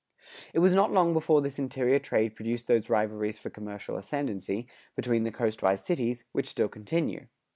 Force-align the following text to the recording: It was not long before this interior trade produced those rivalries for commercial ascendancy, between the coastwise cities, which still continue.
It 0.51 0.57
was 0.57 0.73
not 0.73 0.91
long 0.91 1.13
before 1.13 1.43
this 1.43 1.59
interior 1.59 1.99
trade 1.99 2.35
produced 2.35 2.65
those 2.65 2.89
rivalries 2.89 3.37
for 3.37 3.51
commercial 3.51 3.97
ascendancy, 3.97 4.65
between 4.95 5.25
the 5.25 5.31
coastwise 5.31 5.85
cities, 5.85 6.25
which 6.31 6.47
still 6.49 6.69
continue. 6.69 7.27